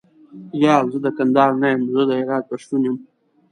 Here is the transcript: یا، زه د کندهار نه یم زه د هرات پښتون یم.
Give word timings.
یا، 0.63 0.75
زه 0.91 0.97
د 1.05 1.07
کندهار 1.17 1.51
نه 1.61 1.67
یم 1.73 1.81
زه 1.93 2.01
د 2.09 2.11
هرات 2.19 2.43
پښتون 2.51 2.81
یم. 2.87 2.97